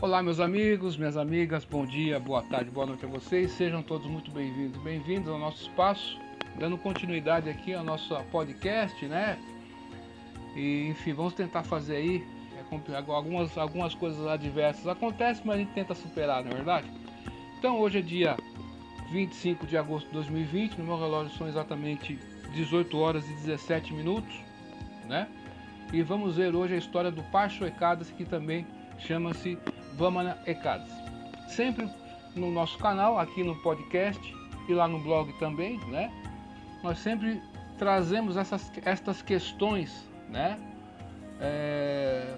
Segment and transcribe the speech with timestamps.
[0.00, 3.50] Olá, meus amigos, minhas amigas, bom dia, boa tarde, boa noite a vocês.
[3.50, 6.16] Sejam todos muito bem-vindos, bem-vindos ao nosso espaço,
[6.56, 9.36] dando continuidade aqui ao nosso podcast, né?
[10.54, 12.24] E enfim, vamos tentar fazer aí.
[12.56, 16.88] É, algumas, algumas coisas adversas acontecem, mas a gente tenta superar, não é verdade?
[17.58, 18.36] Então, hoje é dia
[19.10, 20.78] 25 de agosto de 2020.
[20.78, 22.16] No meu relógio são exatamente
[22.52, 24.32] 18 horas e 17 minutos,
[25.08, 25.26] né?
[25.92, 28.64] E vamos ver hoje a história do Pacho Ecadas, que também
[29.00, 29.58] chama-se
[29.98, 30.88] Vamana Ekadas.
[31.48, 31.88] Sempre
[32.34, 34.34] no nosso canal, aqui no podcast
[34.68, 36.10] e lá no blog também, né?
[36.82, 37.42] Nós sempre
[37.76, 40.58] trazemos essas estas questões, né?
[41.40, 42.34] É,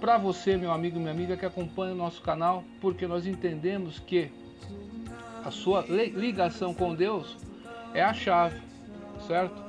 [0.00, 3.98] para você, meu amigo e minha amiga que acompanha o nosso canal, porque nós entendemos
[3.98, 4.30] que
[5.44, 7.36] a sua ligação com Deus
[7.92, 8.60] é a chave,
[9.26, 9.60] certo?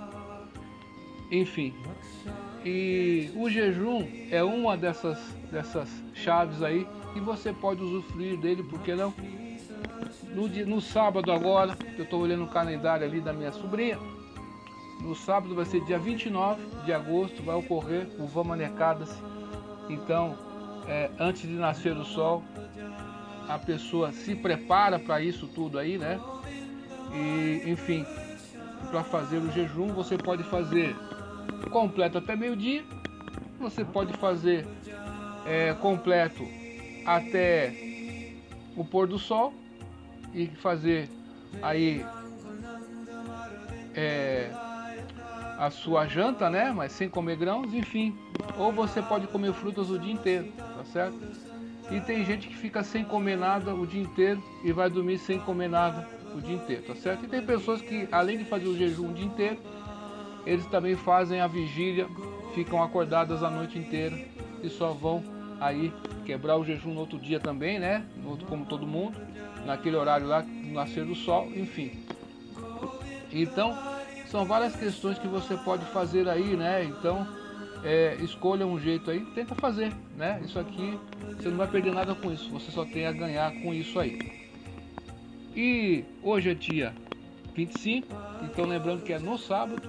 [1.32, 1.74] Enfim,
[2.64, 5.18] e o jejum é uma dessas,
[5.52, 9.14] dessas chaves aí e você pode usufruir dele, por que não?
[10.34, 13.98] No, dia, no sábado agora, eu estou olhando o calendário ali da minha sobrinha,
[15.02, 19.10] no sábado vai ser dia 29 de agosto, vai ocorrer o Vamanecadas.
[19.90, 20.38] Então,
[20.88, 22.44] é, antes de nascer o sol,
[23.48, 26.20] a pessoa se prepara para isso tudo aí, né?
[27.14, 28.06] E, enfim,
[28.90, 30.96] para fazer o jejum, você pode fazer
[31.72, 32.84] completo até meio-dia.
[33.60, 34.68] Você pode fazer
[35.46, 36.48] é, completo
[37.06, 37.74] até
[38.76, 39.54] o pôr do sol
[40.34, 41.10] e fazer
[41.62, 42.06] aí
[43.94, 44.50] é,
[45.58, 46.72] a sua janta, né?
[46.72, 48.18] Mas sem comer grãos, enfim.
[48.58, 51.20] Ou você pode comer frutas o dia inteiro, tá certo?
[51.92, 55.40] E tem gente que fica sem comer nada o dia inteiro e vai dormir sem
[55.40, 57.26] comer nada o dia inteiro, tá certo?
[57.26, 59.58] E tem pessoas que, além de fazer o jejum o dia inteiro,
[60.46, 62.08] eles também fazem a vigília,
[62.56, 64.18] ficam acordadas a noite inteira
[64.64, 65.24] e só vão
[65.60, 65.94] aí
[66.26, 68.04] quebrar o jejum no outro dia também, né?
[68.48, 69.20] Como todo mundo,
[69.66, 71.92] naquele horário lá, nascer do sol, enfim.
[73.32, 73.78] Então,
[74.28, 76.84] são várias questões que você pode fazer aí, né?
[76.84, 77.28] Então,
[77.84, 80.42] é, escolha um jeito aí, tenta fazer, né?
[80.44, 80.98] Isso aqui,
[81.38, 84.50] você não vai perder nada com isso, você só tem a ganhar com isso aí.
[85.56, 86.94] E hoje é dia
[87.54, 88.08] 25,
[88.44, 89.82] então lembrando que é no sábado,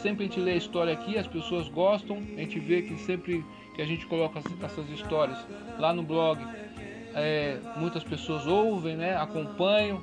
[0.00, 3.44] sempre a gente lê a história aqui, as pessoas gostam, a gente vê que sempre
[3.74, 5.38] que a gente coloca essas histórias
[5.78, 6.38] lá no blog,
[7.14, 10.02] é, muitas pessoas ouvem, né, acompanham,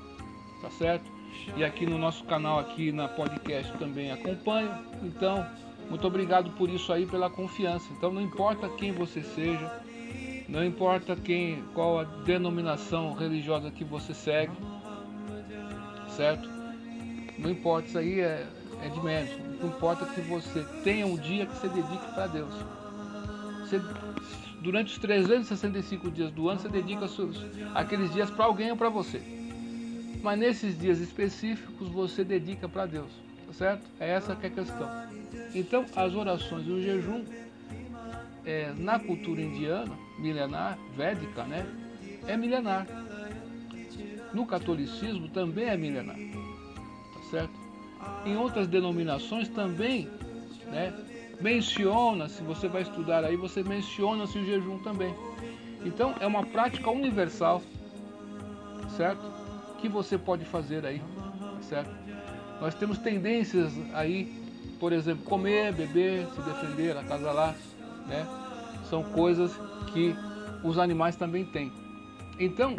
[0.62, 1.10] tá certo?
[1.56, 4.84] E aqui no nosso canal, aqui na podcast também acompanham.
[5.04, 5.46] Então,
[5.90, 7.88] muito obrigado por isso aí, pela confiança.
[7.92, 9.82] Então, não importa quem você seja,
[10.48, 14.54] não importa quem, qual a denominação religiosa que você segue,
[16.16, 16.50] certo?
[17.38, 18.46] Não importa, isso aí é,
[18.84, 19.32] é de menos.
[19.32, 22.54] O que importa é que você tenha um dia que você dedique para Deus.
[23.70, 23.80] Você,
[24.62, 27.06] durante os 365 dias do ano, você dedica
[27.76, 29.22] aqueles dias para alguém ou para você.
[30.24, 33.12] Mas nesses dias específicos, você dedica para Deus.
[33.46, 33.86] Tá certo?
[34.00, 34.90] É essa que é a questão.
[35.54, 37.24] Então, as orações e o jejum,
[38.44, 41.66] é, na cultura indiana, milenar, védica, né?
[42.28, 42.88] É milenar.
[44.34, 46.16] No catolicismo também é milenar.
[46.16, 47.54] Tá certo?
[48.26, 50.10] Em outras denominações também,
[50.72, 50.92] né,
[51.40, 55.14] menciona, se você vai estudar aí, você menciona-se o jejum também.
[55.86, 57.62] Então é uma prática universal,
[58.98, 59.22] certo?
[59.80, 61.02] Que você pode fazer aí,
[61.62, 61.92] certo?
[62.60, 64.32] Nós temos tendências aí,
[64.80, 67.56] por exemplo, comer, beber, se defender, acasalar,
[68.08, 68.28] né?
[68.90, 69.54] São coisas
[69.94, 70.14] que
[70.64, 71.72] os animais também têm.
[72.38, 72.76] Então,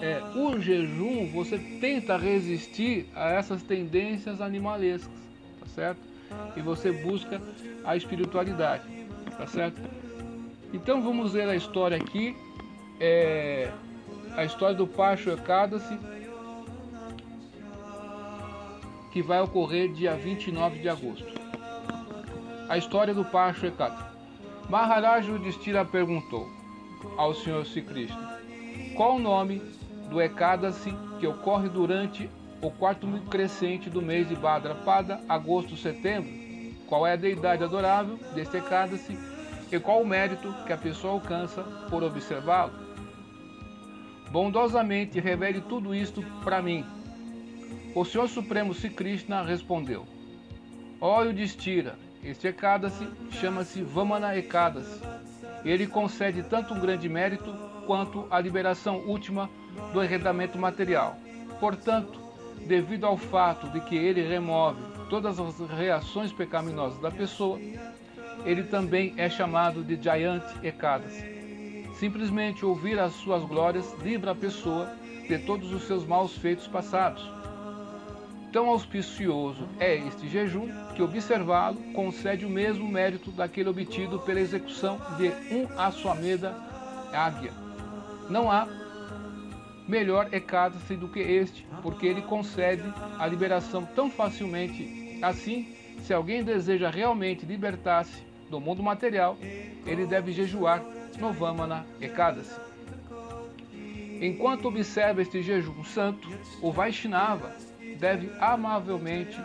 [0.00, 5.12] é, o jejum você tenta resistir a essas tendências animalescas,
[5.60, 6.07] tá certo?
[6.56, 7.40] E você busca
[7.84, 8.84] a espiritualidade,
[9.36, 9.80] tá certo?
[10.72, 12.36] Então vamos ver a história aqui,
[13.00, 13.70] é,
[14.36, 15.98] a história do Pacho Ekadasi,
[19.12, 21.38] que vai ocorrer dia 29 de agosto.
[22.68, 24.04] A história do Pacho Ekadasi.
[24.68, 26.46] Maharaj Yudhishthira perguntou
[27.16, 28.38] ao Senhor Sri Krishna,
[28.94, 29.62] qual o nome
[30.10, 32.28] do Ekadasi que ocorre durante
[32.60, 36.30] o quarto crescente do mês de Bhadrapada, agosto, setembro?
[36.86, 39.18] Qual é a deidade adorável deste Ekadasi
[39.70, 42.72] e qual o mérito que a pessoa alcança por observá-lo?
[44.30, 46.84] Bondosamente revele tudo isto para mim.
[47.94, 50.06] O Senhor Supremo Sri Krishna respondeu:
[51.00, 55.00] Ó Yudhishthira, este Ekadasi chama-se Vamana Ekadasi.
[55.64, 57.52] Ele concede tanto um grande mérito
[57.86, 59.48] quanto a liberação última
[59.92, 61.16] do arrendamento material.
[61.60, 62.27] Portanto,
[62.66, 67.58] devido ao fato de que ele remove todas as reações pecaminosas da pessoa,
[68.44, 71.14] ele também é chamado de Giant Ekadas.
[71.94, 74.92] Simplesmente ouvir as suas glórias livra a pessoa
[75.26, 77.28] de todos os seus maus feitos passados.
[78.52, 84.98] Tão auspicioso é este jejum que observá-lo concede o mesmo mérito daquele obtido pela execução
[85.18, 86.56] de um assuameda
[87.12, 87.52] águia.
[88.30, 88.66] Não há
[89.88, 92.84] melhor ecátace do que este, porque ele concede
[93.18, 95.18] a liberação tão facilmente.
[95.22, 99.36] Assim, se alguém deseja realmente libertar-se do mundo material,
[99.86, 100.84] ele deve jejuar
[101.18, 102.60] no Vamana Ekadasi.
[104.20, 106.28] Enquanto observa este jejum santo,
[106.60, 107.54] o Vaishnava
[107.98, 109.38] deve amavelmente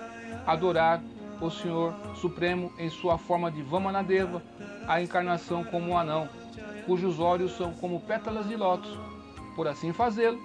[0.45, 1.01] adorar
[1.40, 4.42] o Senhor Supremo em sua forma de Vamanadeva,
[4.88, 6.28] a encarnação como um anão,
[6.86, 8.98] cujos olhos são como pétalas de lótus.
[9.55, 10.39] Por assim fazê-lo,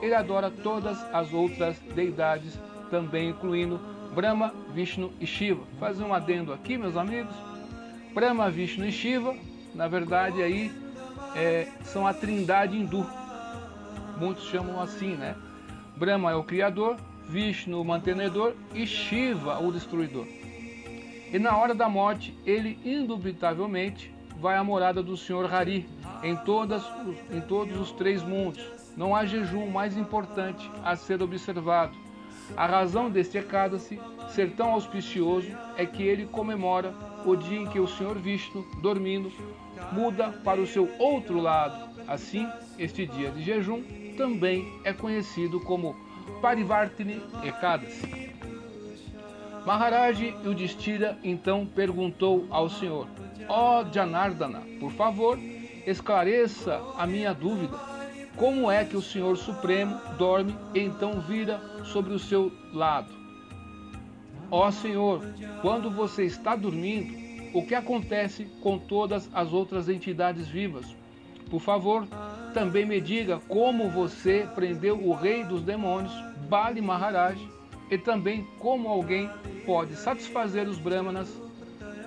[0.00, 2.58] ele adora todas as outras deidades,
[2.90, 3.80] também incluindo
[4.14, 5.62] Brahma, Vishnu e Shiva.
[5.78, 7.34] Fazer um adendo aqui, meus amigos.
[8.14, 9.34] Brahma, Vishnu e Shiva,
[9.74, 10.70] na verdade aí
[11.34, 13.06] é, são a trindade hindu.
[14.18, 15.34] Muitos chamam assim, né?
[15.96, 16.96] Brahma é o criador,
[17.28, 20.26] Vishnu o mantenedor e Shiva o destruidor.
[21.32, 24.12] E na hora da morte, ele indubitavelmente
[24.42, 25.88] vai à morada do Senhor Hari
[26.20, 26.82] em, todas,
[27.30, 28.60] em todos os três mundos.
[28.96, 31.96] Não há jejum mais importante a ser observado.
[32.56, 34.00] A razão deste Ekadasi
[34.30, 35.46] ser tão auspicioso
[35.76, 36.92] é que ele comemora
[37.24, 39.30] o dia em que o Senhor Vishnu, dormindo,
[39.92, 41.88] muda para o seu outro lado.
[42.08, 43.80] Assim, este dia de jejum
[44.16, 45.94] também é conhecido como
[46.42, 48.32] Parivartini Ekadasi.
[49.64, 53.06] Maharaj Yudhishthira então perguntou ao Senhor:
[53.48, 55.38] Ó oh, Janardana, por favor,
[55.86, 57.76] esclareça a minha dúvida.
[58.36, 63.12] Como é que o Senhor Supremo dorme e então vira sobre o seu lado?
[64.50, 65.22] Ó oh, Senhor,
[65.60, 67.22] quando você está dormindo,
[67.54, 70.96] o que acontece com todas as outras entidades vivas?
[71.50, 72.06] Por favor,
[72.54, 76.12] também me diga como você prendeu o rei dos demônios,
[76.48, 77.38] Bali Maharaj,
[77.90, 79.28] e também como alguém
[79.66, 81.28] pode satisfazer os brahmanas,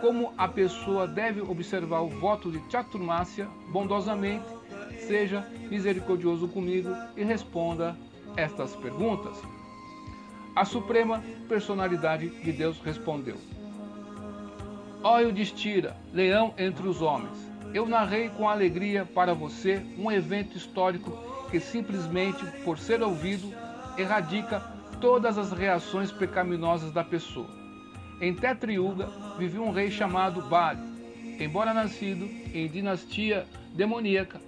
[0.01, 4.45] como a pessoa deve observar o voto de Chaturmasya bondosamente,
[5.07, 7.95] seja misericordioso comigo e responda
[8.35, 9.37] estas perguntas.
[10.55, 13.37] A Suprema Personalidade de Deus respondeu:
[15.03, 17.37] Ó Yudhishthira, leão entre os homens,
[17.73, 21.11] eu narrei com alegria para você um evento histórico
[21.51, 23.53] que simplesmente por ser ouvido
[23.97, 24.59] erradica
[24.99, 27.64] todas as reações pecaminosas da pessoa.
[28.21, 30.79] Em Tetriuga vivia um rei chamado Bali.
[31.39, 34.39] Embora nascido em dinastia demoníaca,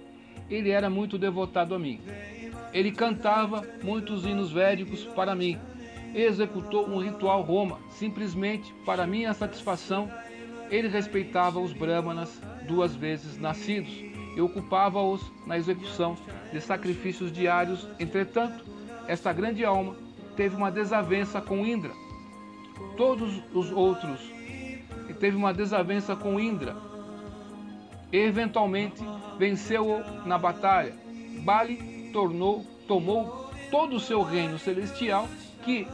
[0.48, 2.00] ele era muito devotado a mim.
[2.72, 5.58] Ele cantava muitos hinos védicos para mim
[6.14, 10.10] executou um ritual Roma, simplesmente para minha satisfação.
[10.70, 13.92] Ele respeitava os brahmanas duas vezes nascidos
[14.36, 16.16] e ocupava-os na execução
[16.52, 17.86] de sacrifícios diários.
[17.98, 18.64] Entretanto,
[19.06, 19.96] esta grande alma
[20.36, 21.92] teve uma desavença com Indra.
[22.96, 24.20] Todos os outros
[25.18, 26.76] teve uma desavença com Indra.
[28.12, 29.02] E eventualmente
[29.38, 30.94] venceu-o na batalha.
[31.40, 35.28] Bali tornou, tomou todo o seu reino celestial
[35.64, 35.86] que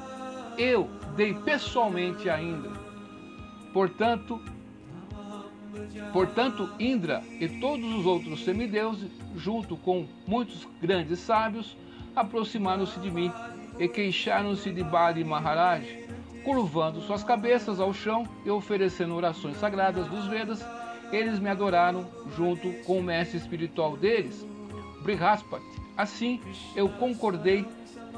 [0.57, 2.73] eu dei pessoalmente a Indra.
[3.73, 4.41] Portanto,
[6.13, 11.77] portanto, Indra e todos os outros semideuses, junto com muitos grandes sábios,
[12.15, 13.33] aproximaram-se de mim
[13.79, 15.85] e queixaram-se de Bali Maharaj,
[16.45, 20.65] curvando suas cabeças ao chão e oferecendo orações sagradas dos Vedas,
[21.11, 24.47] eles me adoraram junto com o mestre espiritual deles,
[25.03, 25.65] Brihaspati.
[25.97, 26.41] Assim,
[26.75, 27.67] eu concordei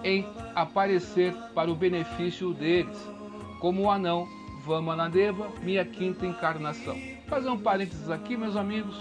[0.03, 2.97] em aparecer para o benefício deles,
[3.61, 4.27] como o anão
[4.65, 6.99] Vamanadeva, minha quinta encarnação.
[7.29, 8.97] Fazer um parênteses aqui, meus amigos.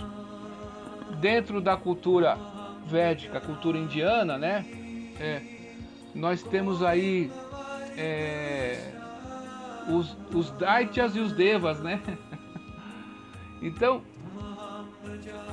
[1.20, 2.38] Dentro da cultura
[2.86, 4.66] védica, cultura indiana, né?
[5.20, 5.42] É,
[6.14, 7.32] nós temos aí
[7.98, 8.95] é,
[9.88, 12.02] os, os Daityas e os Devas, né?
[13.62, 14.04] Então,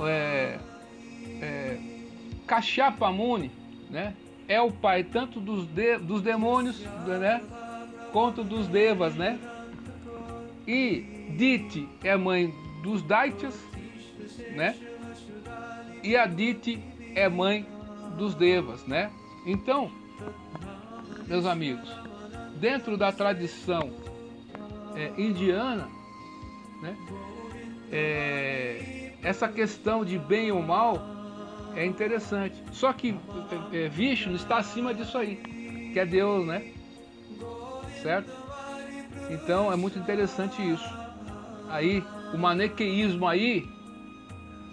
[0.06, 0.58] é,
[1.40, 1.78] é,
[2.46, 3.50] Kashyapamuni,
[3.88, 4.14] né?
[4.46, 7.40] É o pai tanto dos, de, dos demônios, né?
[8.12, 9.38] Quanto dos Devas, né?
[10.66, 13.58] E Diti é mãe dos Daityas,
[14.54, 14.76] né?
[16.02, 16.82] E a Diti
[17.14, 17.66] é mãe
[18.18, 19.10] dos Devas, né?
[19.46, 19.90] Então,
[21.26, 21.88] meus amigos,
[22.60, 24.01] dentro da tradição
[24.96, 25.88] é, indiana,
[26.82, 26.96] né,
[27.90, 30.98] é, essa questão de bem ou mal
[31.74, 32.62] é interessante.
[32.72, 33.16] Só que
[33.72, 35.36] é, é, Vishnu está acima disso aí,
[35.92, 36.72] que é Deus, né?
[38.02, 38.30] Certo?
[39.30, 40.88] Então é muito interessante isso.
[41.68, 43.64] Aí, o maniqueísmo aí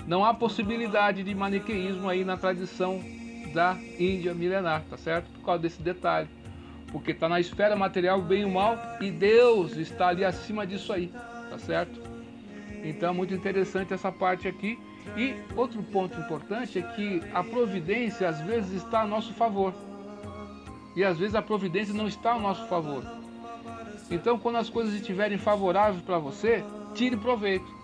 [0.06, 3.00] Não há possibilidade de maniqueísmo aí na tradição
[3.54, 5.30] da Índia milenar, tá certo?
[5.32, 6.30] Por causa desse detalhe.
[6.91, 11.12] Porque está na esfera material bem e mal e Deus está ali acima disso aí,
[11.50, 12.01] tá certo?
[12.84, 14.79] Então, muito interessante essa parte aqui.
[15.15, 19.74] E outro ponto importante é que a providência às vezes está a nosso favor.
[20.96, 23.03] E às vezes a providência não está ao nosso favor.
[24.10, 26.63] Então, quando as coisas estiverem favoráveis para você,
[26.96, 27.79] tire proveito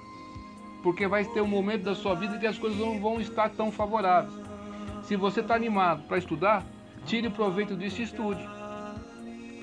[0.85, 3.71] porque vai ter um momento da sua vida que as coisas não vão estar tão
[3.71, 4.31] favoráveis.
[5.01, 6.63] Se você está animado para estudar,
[7.07, 8.47] tire proveito disso e estude.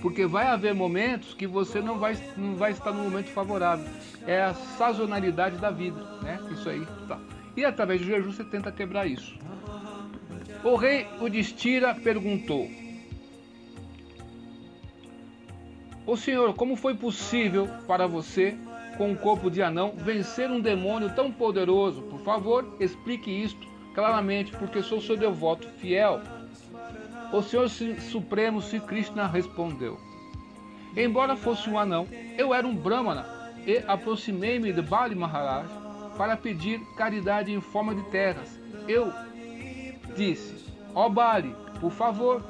[0.02, 3.86] Porque vai haver momentos que você não vai, não vai estar no momento favorável.
[4.26, 6.40] É a sazonalidade da vida, né?
[6.50, 6.84] Isso aí.
[7.06, 7.20] Tá.
[7.56, 9.38] E através do jejum você tenta quebrar isso.
[10.64, 12.68] O rei Udistira perguntou:
[16.04, 18.56] O senhor, como foi possível para você
[18.98, 22.02] com um corpo de anão vencer um demônio tão poderoso?
[22.02, 26.20] Por favor, explique isto claramente, porque sou seu devoto fiel.
[27.32, 29.98] O Senhor Supremo Sri Krishna respondeu:
[30.94, 33.24] Embora fosse um anão, eu era um brahmana
[33.66, 35.66] e aproximei-me de Bali Maharaj
[36.18, 38.60] para pedir caridade em forma de terras.
[38.86, 39.10] Eu
[40.14, 42.42] disse: Ó oh Bali, por favor,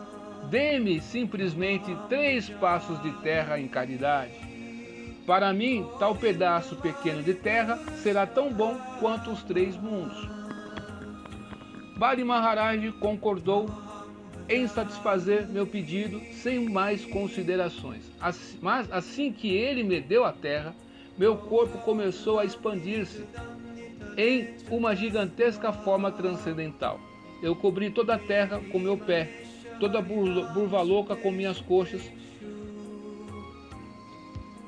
[0.50, 4.32] dê-me simplesmente três passos de terra em caridade.
[5.24, 10.28] Para mim, tal pedaço pequeno de terra será tão bom quanto os três mundos.
[11.96, 13.70] Bali Maharaj concordou
[14.49, 18.02] em satisfazer meu pedido sem mais considerações.
[18.61, 20.75] Mas assim que ele me deu a terra,
[21.16, 23.25] meu corpo começou a expandir-se
[24.16, 27.00] em uma gigantesca forma transcendental.
[27.42, 29.28] Eu cobri toda a terra com meu pé,
[29.80, 32.02] toda a burva louca com minhas coxas,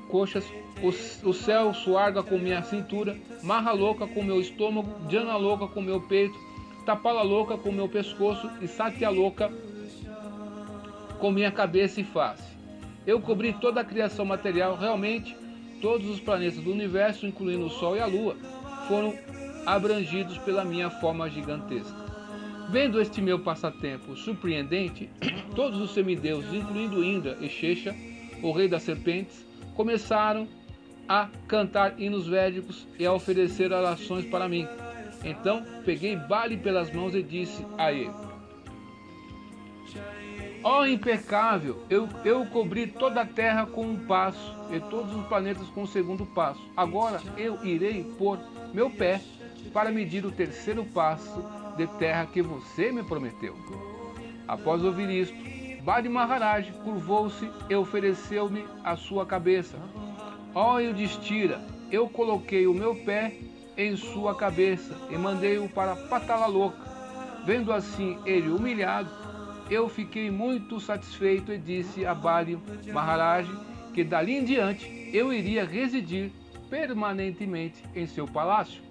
[0.09, 0.45] coxas,
[0.81, 5.81] o, o céu suarga com minha cintura, marra louca com meu estômago, jana louca com
[5.81, 6.37] meu peito,
[6.85, 9.51] tapala louca com meu pescoço e satya louca
[11.19, 12.55] com minha cabeça e face.
[13.05, 15.35] Eu cobri toda a criação material, realmente
[15.81, 18.35] todos os planetas do universo, incluindo o Sol e a Lua,
[18.87, 19.13] foram
[19.65, 22.05] abrangidos pela minha forma gigantesca.
[22.69, 25.09] Vendo este meu passatempo surpreendente,
[25.55, 27.95] todos os semideuses, incluindo Indra e Shesha,
[28.41, 30.47] o rei das serpentes, começaram
[31.07, 34.67] a cantar hinos védicos e a oferecer orações para mim.
[35.25, 38.13] Então peguei Bali pelas mãos e disse a ele:
[40.63, 45.25] Ó oh, impecável, eu, eu cobri toda a terra com um passo e todos os
[45.25, 46.61] planetas com o um segundo passo.
[46.77, 48.39] Agora eu irei pôr
[48.71, 49.19] meu pé
[49.73, 51.43] para medir o terceiro passo
[51.75, 53.55] de terra que você me prometeu.
[54.47, 55.35] Após ouvir isto,
[55.83, 59.77] Bali Maharaj curvou-se e ofereceu-me a sua cabeça.
[60.53, 63.35] Ó Yudhishthira, eu coloquei o meu pé
[63.77, 66.77] em sua cabeça e mandei-o para Patala Louca.
[67.45, 69.09] Vendo assim ele humilhado,
[69.69, 72.57] eu fiquei muito satisfeito e disse a Bali
[72.91, 73.49] Maharaj
[73.93, 76.31] que dali em diante eu iria residir
[76.69, 78.83] permanentemente em seu palácio.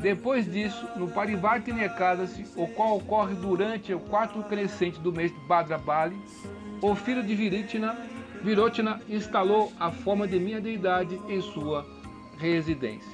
[0.00, 5.40] Depois disso, no Parivartini Ekadasi, o qual ocorre durante o quarto crescente do mês de
[5.46, 6.16] Bhadrabali,
[6.82, 7.96] o filho de Viritina,
[8.42, 11.86] Virotina instalou a forma de minha deidade em sua
[12.36, 13.12] residência.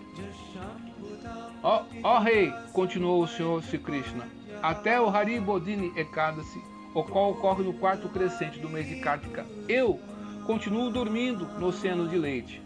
[1.63, 4.27] Ó, rei, continuou o senhor Sri Krishna,
[4.63, 6.61] até o Hari Bodhini Ekadasi,
[6.95, 10.01] o qual ocorre no quarto crescente do mês de Kartika, eu
[10.47, 12.63] continuo dormindo no oceano de leite.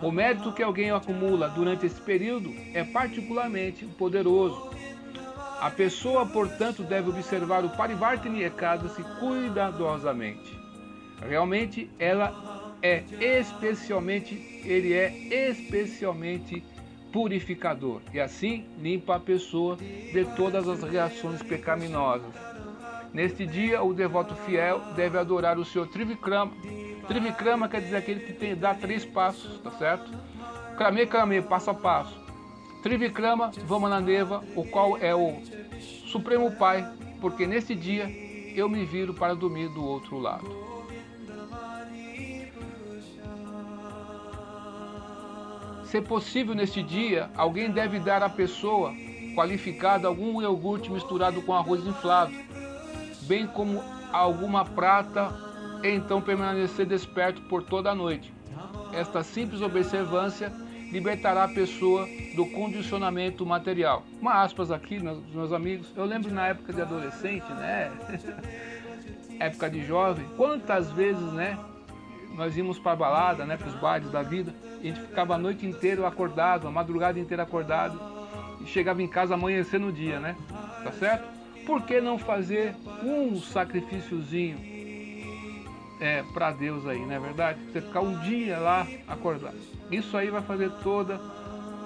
[0.00, 4.70] O mérito que alguém acumula durante esse período é particularmente poderoso.
[5.60, 10.56] A pessoa, portanto, deve observar o Parivartini Ekadasi cuidadosamente.
[11.20, 14.34] Realmente, ela é especialmente,
[14.64, 15.12] ele é
[15.50, 16.62] especialmente
[17.12, 22.32] purificador e assim limpa a pessoa de todas as reações pecaminosas.
[23.12, 26.52] Neste dia, o devoto fiel deve adorar o Senhor Trivikrama
[27.08, 30.10] Trivikrama quer dizer aquele que tem, dá três passos, tá certo?
[30.76, 32.14] Krame Krame, passo a passo.
[32.82, 35.40] Trivikrama Vamananeva, o qual é o
[36.06, 36.86] Supremo Pai,
[37.18, 38.06] porque nesse dia
[38.54, 40.67] eu me viro para dormir do outro lado.
[45.90, 48.92] Se possível neste dia, alguém deve dar à pessoa
[49.34, 52.32] qualificada algum iogurte misturado com arroz inflado,
[53.22, 55.34] bem como alguma prata
[55.82, 58.30] então permanecer desperto por toda a noite.
[58.92, 60.52] Esta simples observância
[60.92, 64.02] libertará a pessoa do condicionamento material.
[64.20, 65.90] Uma aspas aqui, meus amigos.
[65.96, 67.90] Eu lembro na época de adolescente, né?
[69.40, 71.58] época de jovem, quantas vezes, né?
[72.38, 73.56] Nós íamos para balada, né?
[73.56, 74.54] Para os bares da vida.
[74.80, 78.00] E a gente ficava a noite inteira acordado, a madrugada inteira acordado.
[78.64, 80.36] chegava em casa amanhecendo no dia, né?
[80.84, 81.26] Tá certo?
[81.66, 84.56] Por que não fazer um sacrifíciozinho
[86.00, 87.58] é, para Deus aí, não é verdade?
[87.72, 89.56] Você ficar um dia lá acordado.
[89.90, 91.20] Isso aí vai fazer toda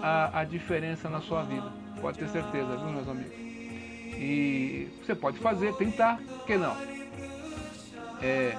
[0.03, 1.73] a, a diferença na sua vida.
[1.99, 3.33] Pode ter certeza, viu, meus amigos?
[3.33, 6.77] E você pode fazer, tentar, por que não?
[8.21, 8.55] É,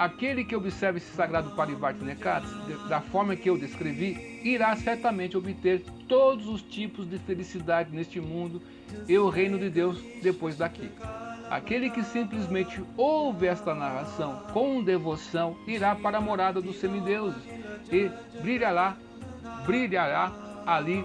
[0.00, 2.50] aquele que observa esse sagrado Parivarti Nekats,
[2.88, 8.62] da forma que eu descrevi, irá certamente obter todos os tipos de felicidade neste mundo
[9.06, 10.90] e o reino de Deus depois daqui.
[11.50, 17.42] Aquele que simplesmente ouve esta narração com devoção irá para a morada dos semideuses
[17.92, 18.96] e brilhará,
[19.66, 20.32] brilhará
[20.64, 21.04] ali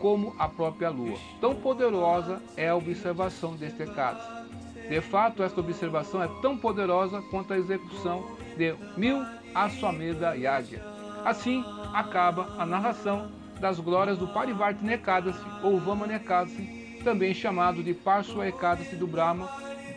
[0.00, 1.16] como a própria lua.
[1.40, 4.41] Tão poderosa é a observação deste caso.
[4.88, 9.24] De fato, esta observação é tão poderosa quanto a execução de mil
[9.54, 10.82] Aswamedha Yagya.
[11.24, 17.94] Assim acaba a narração das glórias do Parivarti Nekadasi ou Vama Nekadasi, também chamado de
[17.94, 19.48] Parswa Ekadasi do Brahma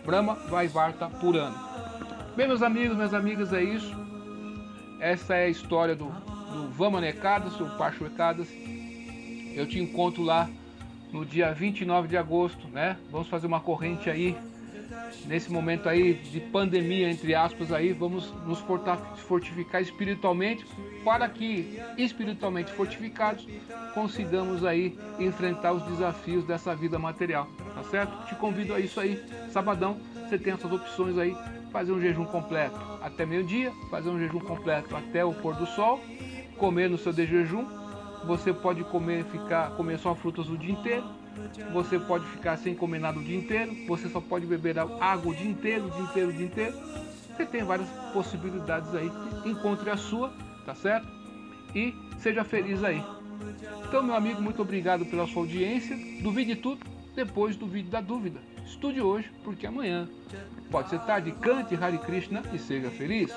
[0.05, 1.57] Brahma Vaivarta por ano.
[2.35, 3.91] Bem, meus amigos, minhas amigas, é isso.
[4.99, 8.47] Essa é a história do, do Vamanekadas, o Pachuekadas.
[9.55, 10.47] Eu te encontro lá
[11.11, 12.97] no dia 29 de agosto, né?
[13.09, 14.37] Vamos fazer uma corrente aí
[15.25, 18.63] nesse momento aí de pandemia, entre aspas, aí, vamos nos
[19.27, 20.65] fortificar espiritualmente
[21.03, 23.47] para que, espiritualmente fortificados,
[23.93, 28.27] consigamos aí enfrentar os desafios dessa vida material, tá certo?
[28.27, 31.35] Te convido a isso aí, sabadão, você tem essas opções aí,
[31.71, 36.01] fazer um jejum completo até meio-dia, fazer um jejum completo até o pôr do sol,
[36.57, 37.65] comer no seu de jejum,
[38.25, 41.05] você pode comer, ficar, comer só frutas o dia inteiro,
[41.71, 45.35] você pode ficar sem comer nada o dia inteiro, você só pode beber água o
[45.35, 46.73] dia inteiro, o dia inteiro, o dia inteiro.
[47.35, 49.11] Você tem várias possibilidades aí.
[49.45, 50.33] Encontre a sua,
[50.65, 51.07] tá certo?
[51.75, 53.03] E seja feliz aí.
[53.87, 55.97] Então, meu amigo, muito obrigado pela sua audiência.
[56.21, 58.39] Duvide tudo, depois do vídeo da dúvida.
[58.65, 60.07] Estude hoje, porque amanhã
[60.71, 61.31] pode ser tarde.
[61.33, 63.31] Cante Hare Krishna e seja feliz.